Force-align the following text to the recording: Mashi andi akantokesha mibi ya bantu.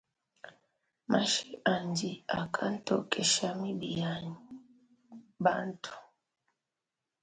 Mashi 1.09 1.49
andi 1.73 2.11
akantokesha 2.39 3.47
mibi 3.59 3.89
ya 3.99 4.11
bantu. 5.45 5.91